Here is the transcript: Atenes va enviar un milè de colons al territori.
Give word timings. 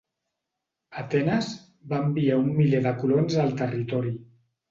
Atenes 1.01 1.49
va 1.91 1.99
enviar 2.05 2.39
un 2.45 2.49
milè 2.61 2.81
de 2.87 2.93
colons 3.05 3.39
al 3.45 3.55
territori. 3.63 4.15